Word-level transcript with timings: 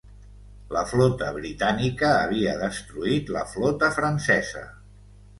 La 0.75 0.81
flota 0.91 1.25
britànica 1.33 2.09
havia 2.21 2.55
destruït 2.61 3.29
la 3.35 3.43
flota 3.51 3.91
francesa. 3.99 4.65